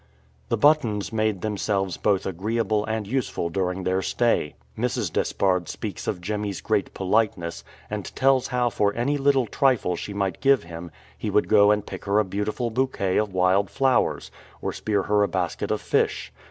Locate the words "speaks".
5.69-6.07